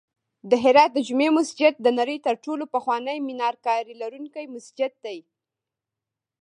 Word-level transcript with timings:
د 0.49 0.51
هرات 0.63 0.91
د 0.93 0.99
جمعې 1.07 1.29
مسجد 1.37 1.73
د 1.81 1.87
نړۍ 1.99 2.17
تر 2.25 2.35
ټولو 2.45 2.63
پخوانی 2.75 3.17
میناکاري 3.27 3.93
لرونکی 4.01 4.45
مسجد 4.55 4.91
دی 5.05 5.19